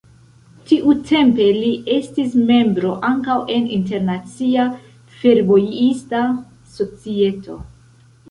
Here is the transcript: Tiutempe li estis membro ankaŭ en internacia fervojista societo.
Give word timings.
Tiutempe 0.69 1.45
li 1.57 1.69
estis 1.95 2.31
membro 2.47 2.93
ankaŭ 3.09 3.35
en 3.57 3.67
internacia 3.77 4.65
fervojista 5.19 6.23
societo. 6.79 7.59